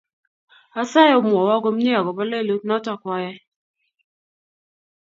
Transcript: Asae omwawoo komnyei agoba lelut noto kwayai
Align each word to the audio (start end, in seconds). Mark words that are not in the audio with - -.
Asae 0.81 1.17
omwawoo 1.19 1.61
komnyei 1.63 1.97
agoba 1.99 2.23
lelut 2.29 2.63
noto 2.65 2.91
kwayai 3.01 3.39